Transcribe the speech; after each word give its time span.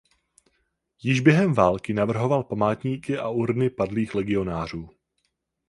Již 1.03 1.19
během 1.19 1.53
války 1.53 1.93
navrhoval 1.93 2.43
památníky 2.43 3.17
a 3.17 3.29
urny 3.29 3.69
padlých 3.69 4.15
legionářů. 4.15 4.89